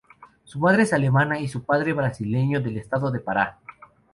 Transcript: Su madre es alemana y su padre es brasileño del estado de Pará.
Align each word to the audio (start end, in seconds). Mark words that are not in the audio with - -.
Su 0.45 0.57
madre 0.57 0.81
es 0.81 0.93
alemana 0.93 1.37
y 1.39 1.47
su 1.47 1.61
padre 1.63 1.91
es 1.91 1.95
brasileño 1.95 2.59
del 2.59 2.77
estado 2.77 3.11
de 3.11 3.19
Pará. 3.19 3.59